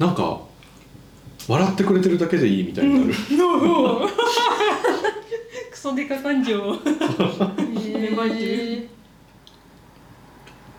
[0.00, 0.04] た。
[0.04, 0.40] なんか
[1.48, 3.14] 笑ってくれてるだけでいいみたいになる、
[5.70, 8.00] クソデカ感情えー。
[8.00, 8.88] 芽生え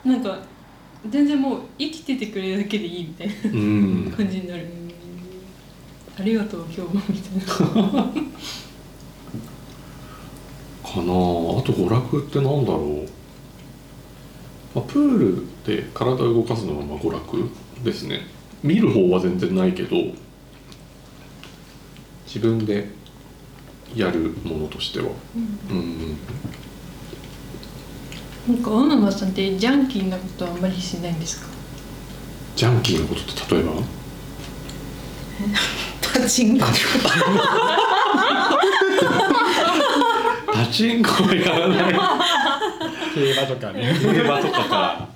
[0.03, 0.39] てなんか
[1.09, 4.13] 全然もう生きててくれるだけでいいみたいなうん。
[4.15, 4.67] 感じになる
[6.19, 7.45] ありがとう今日もみたいな。
[7.45, 8.03] かなあ。
[8.03, 8.05] あ
[11.63, 13.07] と娯楽ってなんだろう、
[14.75, 17.49] まあ、プールで体を動かすのはまあ娯楽
[17.83, 18.21] ですね。
[18.63, 19.95] 見る方は全然ないけど
[22.25, 22.87] 自分で
[23.95, 25.07] やるものとしては。
[25.69, 26.17] うん。
[28.47, 31.47] なんか小沼さんってジャンキーなことはあんまりしないんですか？
[32.55, 33.71] ジャンキーなことって例えば？
[36.13, 36.65] パチンコ。
[40.53, 41.93] パチンコはやらない。
[43.13, 43.95] 競馬とかね。
[44.01, 45.09] 競馬とかか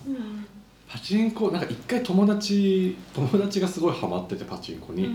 [0.88, 5.10] パチンコなんか一回友達友達がすごいハマっててパチンコに、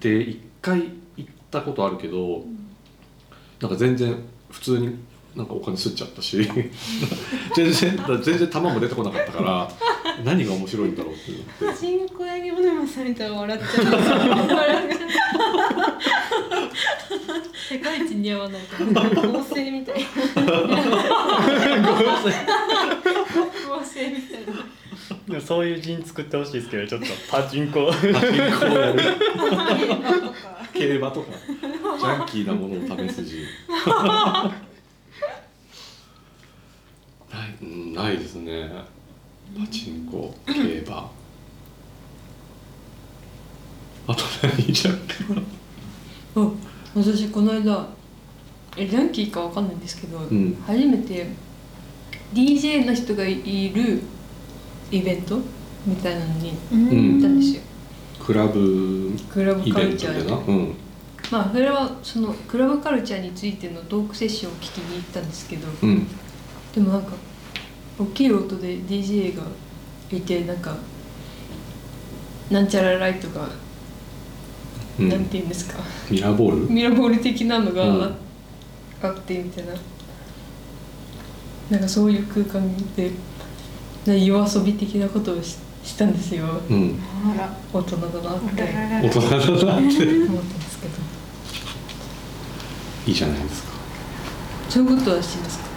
[0.00, 0.82] で一回
[1.16, 2.44] 行ったことあるけど、
[3.60, 4.14] なんか全然
[4.50, 4.98] 普通に
[5.34, 6.38] なんかお金すっちゃったし。
[7.56, 9.68] 全然全然球も出てこなかったから
[10.24, 11.66] 何が面白いんだろうって思って。
[11.66, 13.66] パチンコ屋に小沼さんいたら笑っちゃ
[17.70, 18.86] 世界一似合わないから。
[18.86, 20.08] う合成みたい合
[23.84, 24.52] 成みたいな。
[25.28, 27.86] でもそういう陣作ってほしいですけどちょっとパチンコ。
[27.86, 29.00] パチンコをやる
[30.72, 31.32] 競馬とか。
[31.98, 33.40] ジャンキーなものを試す陣
[37.30, 38.70] ないうんないですね
[39.56, 40.52] パチンコ競
[40.86, 41.10] 馬。
[44.08, 44.94] あと何じゃん
[46.34, 46.50] あ
[46.94, 47.88] 私この間
[48.76, 50.54] えジャンキーかわかんないんですけど、ん。
[50.66, 51.26] 初めて
[52.32, 54.00] DJ の人がいる
[54.90, 55.38] イベント
[55.86, 57.12] みたいなのにうん。
[57.14, 57.62] 行ったんですよ、
[58.18, 60.74] クラブクラブイカルチャベントでな、ーうん、
[61.30, 66.06] まあそれはそのクラブカルチャーについてのトークセッションを聞きに行ったんですけどうん、
[66.74, 67.12] でもなんか
[67.98, 69.42] 大きい音で DJ が
[70.10, 70.76] いてなんか
[72.50, 73.48] なんちゃらライトが、
[74.98, 75.08] うん。
[75.08, 75.78] なんて言うんですか。
[76.10, 76.70] ミラーボール？
[76.72, 78.02] ミラーボール的なのがうん。
[78.02, 78.10] あ,、
[79.02, 79.72] あってみたいな。
[81.70, 83.10] なんかそういう空間で
[84.06, 86.44] な夜遊び的なことをししたんですよ。
[86.68, 86.98] うん、
[87.72, 88.62] 大人だなって。
[89.02, 89.84] 大人だなって。
[89.84, 90.94] んですけど。
[93.06, 93.72] いいじゃないですか。
[94.68, 95.67] そういうことはしますか？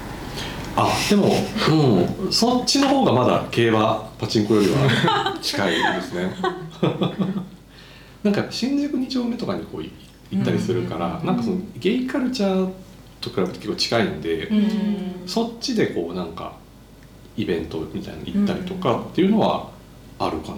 [0.75, 1.27] あでも、
[2.25, 6.31] うん、そっちの方がまだ競馬パチンコよりは近いですね。
[8.23, 9.91] なんか新宿2丁目とかにこうい
[10.31, 11.25] 行ったりするから、うん。
[11.25, 12.69] なんかそのゲイカルチャー
[13.19, 15.23] と比べて結構近いんで、うん。
[15.25, 16.53] そっちでこうなんか
[17.36, 19.69] イベントみたいなの行ったりとかっていうのは
[20.19, 20.57] あるかな、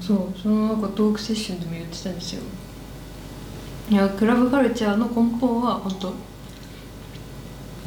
[0.00, 2.42] そうそのなんかトークセッションでも言ってたんですよ。
[3.90, 6.12] いやクラブカルチャーの根本は本当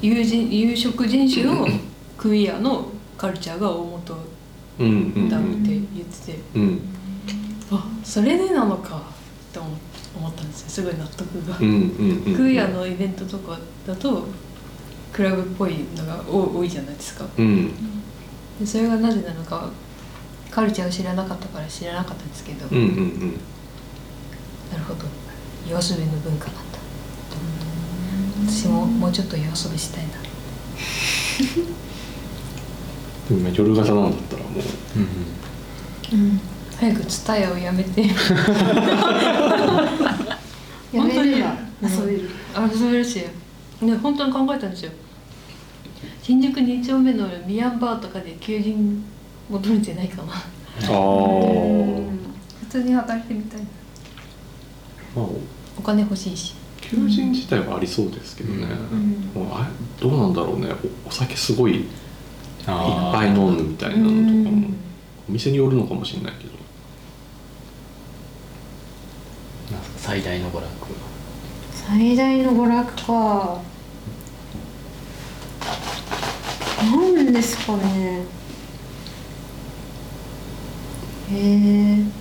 [0.01, 1.67] 有人有色人種の
[2.17, 6.81] クイアのカルチャーが大元だってうん言ってて、うん。
[7.71, 9.01] あそれでなのか。
[9.51, 9.67] って思
[10.15, 10.69] 思ったんですよ。
[10.69, 11.55] すごい納得が、
[12.35, 14.27] クイアのイベントとかだと
[15.13, 17.25] クラブっぽいのが多多いじゃないですか。
[17.37, 17.71] うん。
[18.59, 19.69] でそれがなぜなのか
[20.49, 23.31] カルチャーを知らなかったから知らなかったんですけど、うんうんうん。
[24.71, 25.05] なるほど。
[25.69, 26.61] 夜遊びの文化なんだ
[28.47, 30.11] 私ももうちょっと夜遊びしたいな。
[33.29, 34.61] でも夜型なんだったらもう。
[36.13, 36.19] うん。
[36.19, 36.41] うん
[36.79, 38.01] 早くツタヤをやめて。
[40.91, 42.29] やめれば遊べる。
[42.55, 43.23] あ遊べるし。
[43.81, 44.91] ね本当に考えたんですよ。
[46.23, 49.03] 新宿2丁目のミヤンバーとかで求人
[49.49, 50.33] 戻るんじゃないかな。
[50.33, 50.89] ああ、う
[52.01, 52.19] ん。
[52.61, 53.65] 普通に働いてみたいな。
[55.15, 55.25] まあ。
[55.77, 56.55] お金欲しいし
[56.91, 59.41] 求人自体はありそうですけどね、うん。
[59.43, 60.67] もうあれどうなんだろうね。
[61.05, 61.85] おお酒すごいいっ
[62.65, 64.67] ぱい飲むみたいなのとかも。
[64.67, 64.75] うん。
[65.29, 66.51] お店によるのかもしれないけど。
[69.97, 70.67] 最大の娯楽
[71.71, 73.61] 最大の娯楽か。
[76.81, 78.41] なんですかね。
[81.33, 82.11] えー、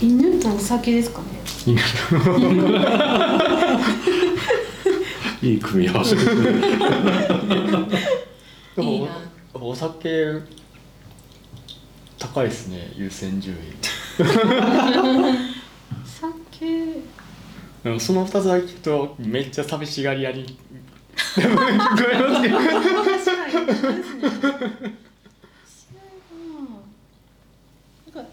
[0.00, 1.37] 犬とお酒ですかね
[5.42, 6.42] いい組み合わせですね。
[8.76, 9.08] でもいいな。
[9.54, 10.34] お酒
[12.18, 13.60] 高いですね優先順位。
[16.04, 16.64] 酒
[17.84, 20.46] でもその2つだけ聞くとめっちゃ寂しがり屋に。
[21.18, 21.96] 聞こえま
[22.36, 22.58] すけど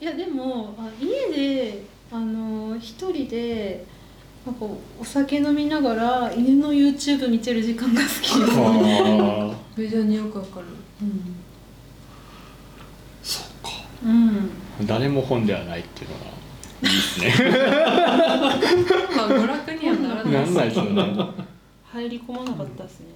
[0.02, 1.84] いやでもあ家で
[2.16, 3.86] あの一人で
[4.46, 4.66] なんか
[4.98, 8.22] お酒飲みながら犬の YouTube 見てる時間が好きで。
[8.24, 10.68] す、あ非常によくわかる。
[11.02, 11.36] うん。
[13.22, 13.72] そっか。
[14.06, 16.26] うん、ー誰も本ではないっていうのが
[16.84, 17.34] いいですね。
[19.18, 21.18] まあ娯楽にはならないなんないですよね。
[21.92, 23.08] 入り込まなかったですね、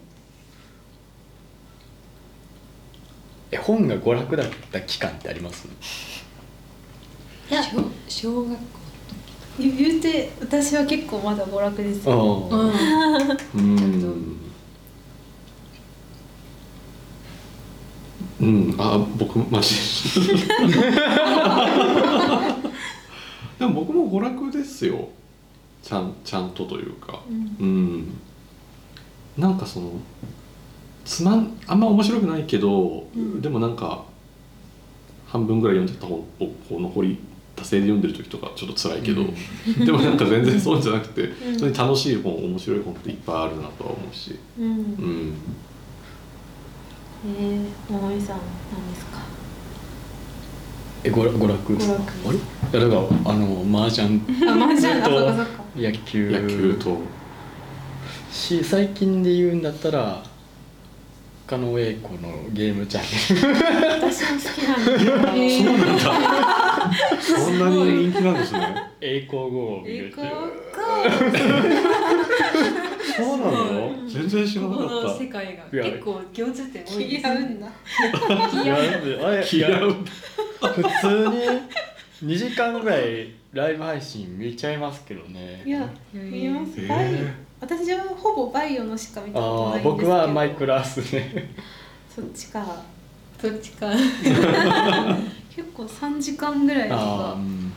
[3.52, 5.68] え本が娯楽だった期間ってあります？
[7.52, 8.79] いや小小学校
[9.60, 13.66] 言言うて私は結構まだ娯楽ですあよーうん。
[13.66, 14.36] うん。
[18.42, 18.76] うん。
[18.78, 19.76] あ僕マジ。
[23.60, 25.10] でも僕も娯楽ですよ。
[25.84, 27.22] ちゃんちゃんとというか。
[27.30, 27.56] うん。
[27.60, 28.14] うん。
[29.38, 29.92] なんかその
[31.06, 33.42] つまんあんま面白くないけど、うん。
[33.42, 34.04] でもなんか
[35.28, 36.26] 半分ぐらい読んでた本を
[36.70, 37.20] こう残り
[37.60, 39.34] 惰性で読んでる時とかちょっと辛いけど、うん。
[39.86, 41.28] でもなんか全然そうじゃなくて、ん。
[41.54, 44.66] 普通に楽しい本面白い本っていっぱいあるなとは思うし、うん。
[44.68, 45.34] うん、
[47.38, 48.38] えー、桃井さん
[48.72, 49.20] 何ですか？
[51.04, 51.94] え娯楽娯楽ですか？
[51.94, 52.38] 娯楽あれ？
[52.80, 54.20] いやだからあの麻雀。
[54.20, 54.26] と
[55.78, 56.30] 野球。
[56.32, 56.98] 野球と。
[58.32, 60.24] し最近で言うんだったら
[61.50, 63.58] 加納英子のゲームチャンネル
[64.12, 66.04] 私も好きなんですよ、えーそうなんだ
[67.20, 70.30] そんなに人気なんですねル栄光号を見るっていう
[73.18, 77.68] そうなの全然知らなかったの世界が結構共通点多いです気合うんだ
[78.64, 78.78] いや
[79.28, 79.94] あれ気合う
[80.62, 90.08] 普通に2時間ぐらいライブ配信見ちゃいますけどねいや見ますへー私はほぼバイオのしか見たことああないんですけど。
[90.08, 91.54] 僕はマイクラースね。
[92.14, 92.66] そっちか。
[93.42, 93.92] どっちか。
[95.56, 97.04] 結構3時間ぐらいとあか。
[97.04, 97.72] あうん。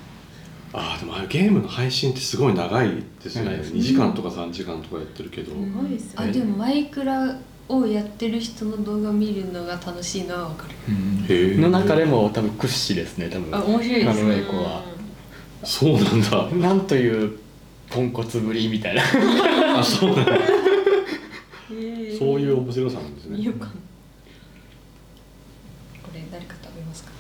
[0.75, 2.91] あーでもあれゲームの配信ってすごい長い
[3.23, 3.45] ですね。
[3.45, 7.37] 長いです2時間とか3時間とかやってるけど、すごいですよあでもマイクラ
[7.69, 10.75] をやってる人の動画見るのが楽しいのはわかる。
[10.89, 11.27] うん。
[11.29, 13.55] へえの中でも多分屈指ですね多分。
[13.55, 14.83] あ面白いです加納英子は。
[15.65, 16.69] そうなんだ。
[16.69, 17.39] なんという
[17.95, 19.03] ポンコツぶりみたいな。
[19.79, 20.33] あそうなんだ。
[20.35, 20.39] へ
[22.19, 23.39] そういう面白さなんですね。
[26.03, 27.11] これ誰か食べますか？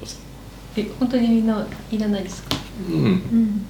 [0.00, 0.16] どうぞ。
[0.76, 2.56] え本当にみんないらないですか？
[2.88, 2.94] うん。
[2.96, 3.66] うん。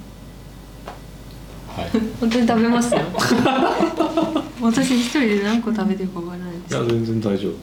[1.68, 1.90] はい。
[2.20, 3.00] 本当に食べますよ。
[4.60, 6.74] 私一人で何個食べてるかわからないです。
[6.74, 7.54] いや全然大丈夫。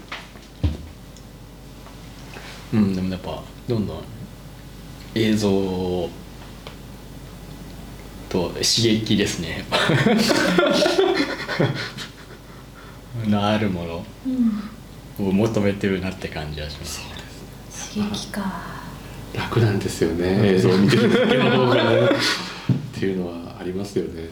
[2.74, 4.02] うんでもやっぱどんどん
[5.16, 6.10] 映像
[8.30, 8.64] と刺
[9.00, 9.66] 激ですね。
[13.28, 14.06] のあるもの。
[15.20, 15.28] うん。
[15.28, 17.02] を求めてるなって感じはします。
[17.96, 18.78] 刺激か。
[19.34, 20.54] 楽なんですよね。
[20.54, 24.12] 映像を見てるだけの方がねっていうのはありますよね。
[24.16, 24.30] え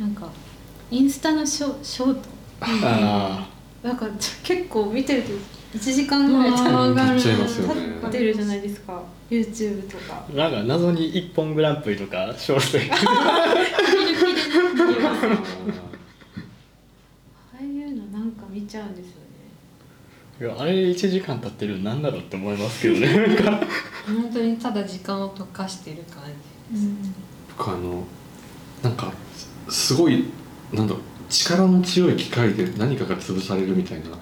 [0.00, 0.28] なんか
[0.90, 2.20] インスタのショショート。
[2.60, 3.48] あ
[3.82, 4.06] なんか
[4.42, 5.32] 結構見てると
[5.74, 6.58] 1時間ぐらい経っ
[7.20, 7.94] ちゃいますよね。
[8.06, 9.02] ってるじゃないですか。
[9.28, 10.24] YouTube とか。
[10.30, 13.00] あなんか謎に「一本グランプリ」とか小説 あ
[17.58, 19.14] あいうのなんか見ちゃうんですよね。
[20.40, 23.36] いやあれ1時間経ってるのなんだろうって思いますけどね。
[24.06, 26.22] 本当にただ時間を溶かしてる感
[26.72, 26.86] じ
[27.56, 28.04] 僕あの
[28.82, 29.12] なんか
[29.68, 30.24] すごい
[30.72, 34.16] なんだろう力の強い機械で何かが潰されるみたいな動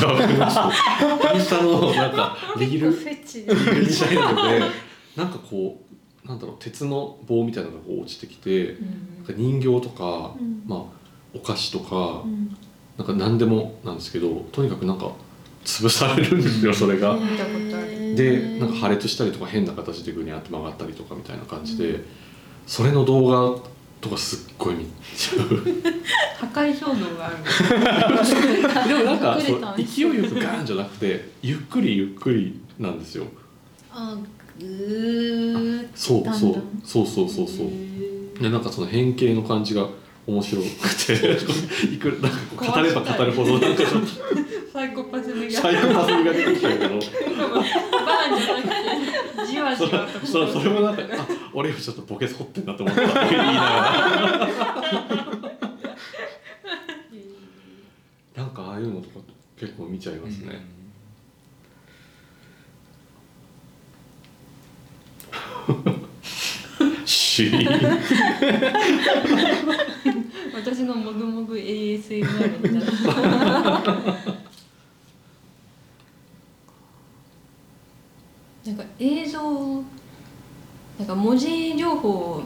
[0.00, 2.96] 画を見ましたインスタのなんかリールみ
[3.96, 4.60] たいなので
[5.16, 5.80] なんかこ
[6.24, 8.76] うなんだろう鉄の棒みたいなのが落ちてきて
[9.28, 10.62] 人形とか、うん。
[10.66, 10.80] まあ
[11.34, 12.56] お菓子とか、うん。
[12.96, 15.10] なんか何でもなんですけどとにかくなんか
[15.64, 17.18] 潰されるんですよそれが。
[18.14, 22.04] でなんか破裂したりとか変な形でグニャって曲がったりとかみたいな感じで、
[22.66, 23.62] それの動画
[24.04, 24.86] とかすっごい見
[25.16, 25.46] ちゃう。
[26.38, 27.36] 破壊衝動がある。
[28.88, 29.38] でもなんか
[29.78, 33.24] 勢いよくガーンじゃなくてゆっくりゆっくりなんですよ。
[33.90, 34.14] あ
[34.60, 36.62] ぐーそうそう。
[36.84, 38.42] そうそうそうそう。
[38.42, 39.88] でなんかその変形の感じが
[40.26, 41.14] 面白くて。
[41.94, 44.08] いくらなんか語れば語るほどなんかちょっと。
[44.70, 45.62] サイコパス味が。
[45.62, 46.98] サイコパス味が出てきちゃうけど
[47.60, 53.02] ンじゃなくてじわじわとそうそれもなんかあ俺よりちょっとボケ掘ってんなと思った。
[53.02, 54.48] って言いながら。
[58.36, 59.20] なんかああいうのとか
[59.58, 60.66] 結構見ちゃいますね、
[67.04, 68.00] シーン
[70.54, 74.43] 私のもぐもぐ ASMR みたいな。
[78.66, 79.82] なんか映像
[80.98, 82.42] なんか文字情報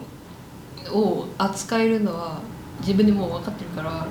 [0.91, 2.41] を扱えるのは
[2.81, 4.05] 自分でもう分かってるから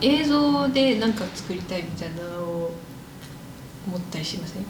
[0.00, 2.72] 映像で何か作りたいみたいなのを
[3.86, 4.64] 思ったりしません？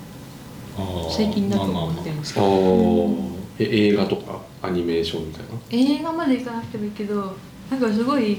[1.10, 5.50] 最近なんか思ってるんですけあど、ーえ映画とかアニメーションみたいな？
[5.98, 7.36] 映画まで行かなくてもいいけど
[7.70, 8.38] なんかすごい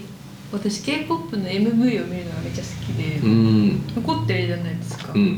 [0.52, 3.88] 私 k p o p の MV を見るのがめっちゃ好きで、うん。
[3.96, 5.38] 残ってるじゃないですか、うん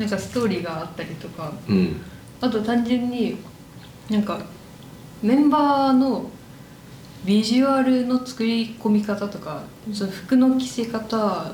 [0.00, 2.00] なんかストーリーがあったりとかうんうん
[2.40, 3.36] あと単純に
[4.08, 4.40] なんか
[5.22, 6.30] メンバーの
[7.26, 11.52] ビジュアルの作り込み方とかその服の着せ方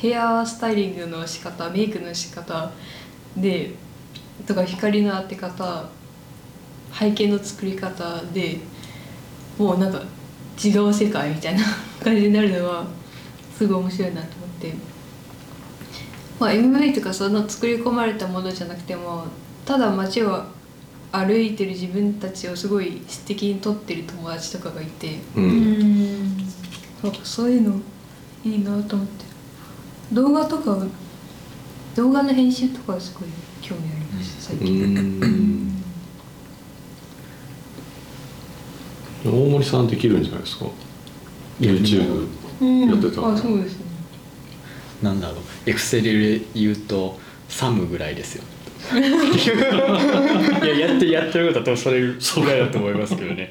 [0.00, 2.70] ヘアスタイリングの仕方メイクの仕方
[3.34, 3.72] で
[4.46, 5.88] とか光の当て方
[6.92, 8.58] 背景の作り方で
[9.56, 10.02] もうなんか
[10.62, 11.62] 違う世界みたいな
[12.04, 12.84] 感じになるのは
[13.56, 14.97] すごい面白いなと思って。
[16.40, 19.24] まあ、MV とかその作り込まれたものじゃなくても
[19.64, 20.44] ただ街を
[21.10, 25.48] 歩いてる自分たちをすごい素敵に撮ってる友達とかがいてううん。
[25.50, 27.80] んなんかそういうの
[28.44, 29.24] いいなと思って。
[30.12, 30.86] 動画とか
[31.96, 33.28] 動画の編集とかはすごい
[33.60, 34.94] 興味ありました最う近。
[34.94, 35.82] ん
[39.24, 40.66] 大森さんできるんじゃないですか
[41.60, 42.28] ？YouTube
[42.88, 43.86] やってたらあそうですね
[45.02, 45.38] なんだろう。
[45.66, 47.18] エクセルで言うと
[47.48, 48.44] サムぐらいですよ。
[48.94, 48.96] い
[50.66, 53.50] ややってやってることは多分それぐらいだと思いますけどね。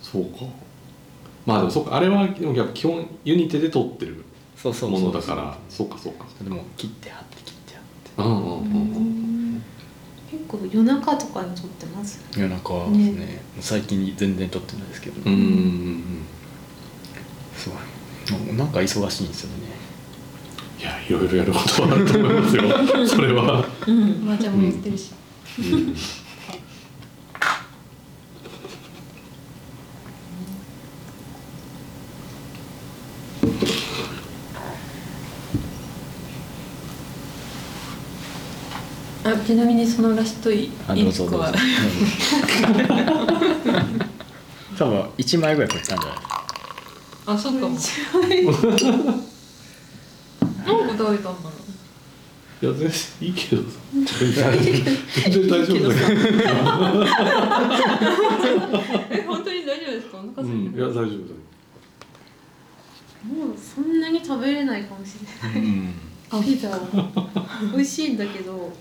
[0.00, 0.46] そうか。
[1.46, 4.24] まあでもそっかあれはでもやっぱ基本ユニテで撮ってる
[4.56, 5.58] そうそうものだから。
[5.68, 6.26] そうかそうか。
[6.42, 7.84] でも切って貼って切って貼っ
[8.16, 8.22] て。
[8.22, 9.62] うんうんうんうん。
[10.30, 12.20] 結構夜中とかに撮ってます？
[12.36, 13.42] 夜中ですね。
[13.60, 16.02] 最近全然撮ってないですけど、うんうんうん
[17.56, 17.78] すごい
[18.30, 19.70] もうなんか忙しいんですよね。
[20.78, 22.62] いやいろいろやることはあると思いますよ。
[23.06, 25.10] それは、うん麻雀もやってるし、
[25.58, 25.94] うん。
[39.24, 41.64] あちなみにそのラストイあどうぞ1個はどうぞ
[44.78, 46.29] 多分1枚ぐらいこれたんじゃない？
[47.26, 47.68] あそうか。
[47.68, 48.68] も何個食
[51.12, 51.60] べたんだろう。
[52.62, 52.92] いや全然
[53.22, 53.62] いいけど
[53.94, 56.10] 全然全然大丈夫だけど。
[59.10, 60.18] え本当に大丈夫ですか？
[60.18, 61.16] お腹空いてる、うんいや大丈夫だよ。
[63.22, 65.60] もうそんなに食べれないかもしれない。
[65.62, 65.66] う
[66.40, 66.44] ん。
[66.44, 66.80] ピザを。
[67.74, 68.72] 美味しいんだけど。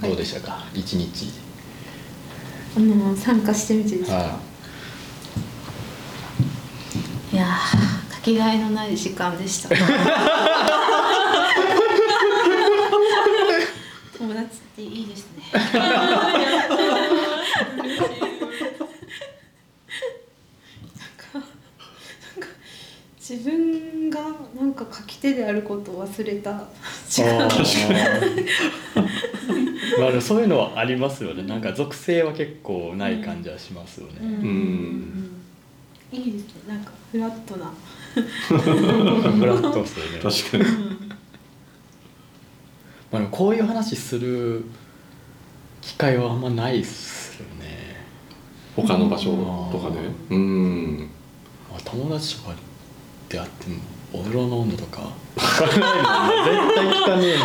[0.00, 0.64] どうでしたか？
[0.74, 1.26] 一日
[2.76, 4.16] あの参加してみてですか？
[4.16, 4.38] は
[7.32, 7.36] い。
[7.36, 9.68] やーかけがえのない時間でした。
[14.18, 15.42] 友達っていいですね。
[15.52, 15.78] なんか
[21.34, 22.48] なんか
[23.18, 24.20] 自分が
[24.58, 26.64] なんか書き手であることを忘れた
[27.08, 27.48] 時間
[30.02, 31.44] まあでもそういうのはありますよね。
[31.44, 35.30] なんか属性は結構ない感じはしますよね、ん。
[36.10, 36.74] いいですね。
[36.74, 37.72] なんかフラットな。
[38.12, 40.18] フラットですよね。
[40.20, 40.92] 確かに
[43.12, 44.64] まあ、でもこういう話する
[45.82, 48.04] 機会はあんまないっすよね。
[48.74, 49.30] 他の場所
[49.70, 50.00] とかで。
[50.30, 51.10] うん。
[51.70, 52.56] まあ友達とか
[53.28, 53.76] であっても
[54.12, 55.10] お風呂の温度とか。
[55.34, 55.48] 絶
[55.80, 55.80] 対
[56.86, 57.38] 聞かねえ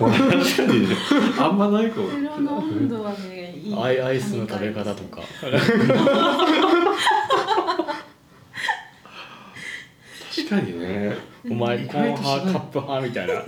[0.00, 0.96] もんな確かにね
[1.38, 3.74] あんまないかも風呂の温度はねいい。
[3.76, 5.22] アイアイスの食べ方とか。
[10.34, 11.16] 確かにね。
[11.48, 13.34] お前コーン派カップ派みたいな。
[13.34, 13.42] な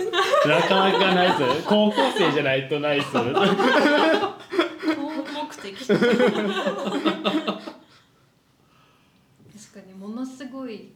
[0.61, 1.41] かなかないっす。
[1.41, 3.15] よ高校生じゃないとないっす。
[3.17, 3.41] よ高
[5.33, 5.75] 目的。
[5.85, 6.05] 確か
[9.85, 10.93] にものすごい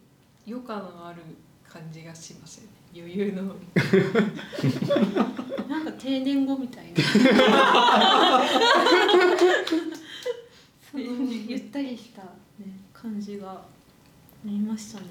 [0.47, 1.21] 余暇のある
[1.67, 2.69] 感じがしますよね。
[2.95, 3.43] 余裕の。
[5.69, 7.01] なんか定年後みたいな。
[10.91, 11.03] その
[11.47, 12.27] ゆったりした、ね、
[12.91, 13.61] 感じがあ
[14.43, 15.05] りましたね。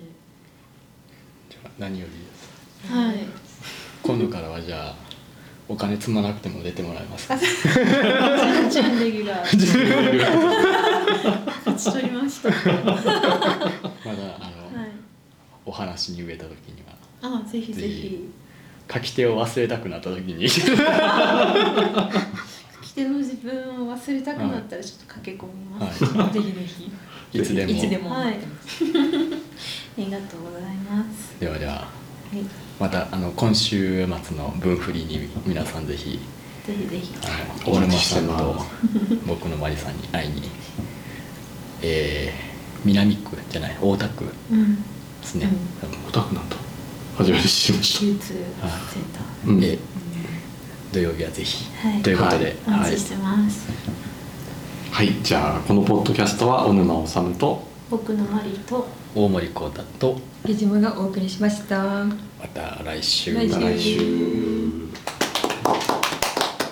[1.49, 2.93] じゃあ何よりです。
[2.93, 3.27] はい。
[4.03, 4.95] 今度からはじゃあ
[5.69, 7.39] お金積まなくても出てもらえますか？
[7.39, 9.41] 準レギュラー
[11.65, 12.51] 勝ち取りました。
[12.51, 12.55] は
[14.05, 14.60] まだあの、い
[15.65, 16.95] お話に植えた時には。
[17.23, 18.31] あぜひぜぜひ
[18.93, 20.49] 書き手を忘れたくなった時に。
[20.49, 20.61] 書
[22.83, 26.91] き手の自分を忘れたくなったらちょっと駆け込みます、はぜひぜひ。
[27.33, 27.73] い いつでも。
[27.73, 28.11] いつでも。
[28.11, 28.35] はい。
[28.35, 28.39] あ
[29.99, 31.39] りがとうございます。
[31.39, 31.73] ではでは。
[31.73, 31.89] は
[32.35, 32.39] い。
[32.81, 36.19] またあの今週末の分振りに皆さんぜひ
[36.67, 37.15] ぜひぜひ。
[37.65, 38.65] 大沼さんと
[39.27, 40.43] 僕のマリさんに会いに。
[41.83, 44.25] えー、南区じゃない大田区。
[44.51, 44.85] うん
[45.21, 45.49] ですね、
[46.09, 46.57] オタクなんだ
[47.17, 48.45] 初めて知りまし流通セン
[49.13, 49.77] ターた。
[49.77, 49.79] う
[50.93, 52.03] 土曜日はぜひ、はい。
[52.03, 52.57] ということで、はい。
[52.67, 53.69] お待ちしてます、
[54.91, 55.15] はい。
[55.23, 62.05] じゃあこのポッドキャストは小沼治と僕のマリと大森幸太とゲジムがお送りしました。
[62.05, 62.15] ま
[62.55, 63.35] た来週。
[63.35, 65.20] 来週また来週